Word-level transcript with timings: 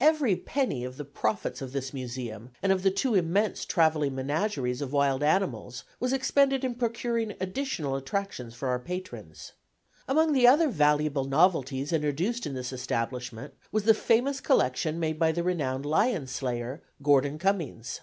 Every 0.00 0.36
penny 0.36 0.84
of 0.84 0.96
the 0.96 1.04
profits 1.04 1.60
of 1.60 1.72
this 1.72 1.92
Museum 1.92 2.48
and 2.62 2.72
of 2.72 2.82
the 2.82 2.90
two 2.90 3.14
immense 3.14 3.66
travelling 3.66 4.14
menageries 4.14 4.80
of 4.80 4.90
wild 4.94 5.22
animals 5.22 5.84
was 6.00 6.14
expended 6.14 6.64
in 6.64 6.76
procuring 6.76 7.34
additional 7.40 7.94
attractions 7.94 8.54
for 8.54 8.68
our 8.68 8.78
patrons. 8.78 9.52
Among 10.08 10.46
other 10.46 10.68
valuable 10.70 11.26
novelties 11.26 11.92
introduced 11.92 12.46
in 12.46 12.54
this 12.54 12.72
establishment 12.72 13.52
was 13.70 13.84
the 13.84 13.92
famous 13.92 14.40
collection 14.40 14.98
made 14.98 15.18
by 15.18 15.30
the 15.30 15.42
renowned 15.42 15.84
lion 15.84 16.26
slayer, 16.26 16.82
Gordon 17.02 17.38
Cummings. 17.38 18.00